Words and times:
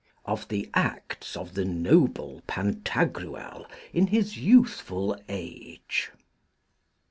Of 0.25 0.47
the 0.47 0.67
acts 0.73 1.37
of 1.37 1.53
the 1.53 1.63
noble 1.63 2.41
Pantagruel 2.47 3.67
in 3.93 4.07
his 4.07 4.35
youthful 4.35 5.15
age. 5.29 6.09